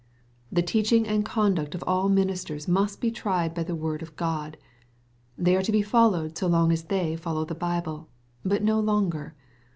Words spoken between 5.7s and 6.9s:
be followed so long as